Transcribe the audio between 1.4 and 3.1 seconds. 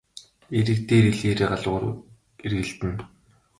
галуу гурав эргэлдэнэ.